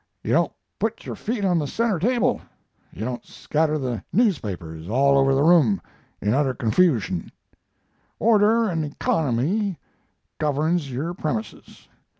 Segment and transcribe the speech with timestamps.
[0.23, 2.41] Yu don't put yure feet on the center table,
[2.91, 5.79] yu don't skatter the nuzepapers all over the room,
[6.19, 7.29] in utter confushion:
[8.17, 9.77] order and ekonemy
[10.39, 11.87] governs yure premises.